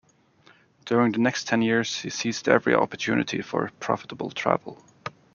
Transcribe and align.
During 0.85 1.11
the 1.11 1.19
next 1.19 1.43
ten 1.47 1.61
years 1.61 1.97
he 1.99 2.09
seized 2.09 2.49
every 2.49 2.73
opportunity 2.73 3.43
for 3.43 3.69
profitable 3.79 4.31
travel. 4.31 4.83